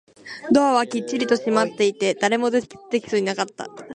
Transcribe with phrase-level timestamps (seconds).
[0.51, 2.67] ドアはきっちりと閉まっていて、誰も出て
[3.01, 3.67] きそうもなかった